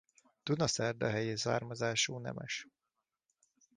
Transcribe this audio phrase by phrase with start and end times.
[0.43, 2.67] Dunaszerdahelyi származású nemes.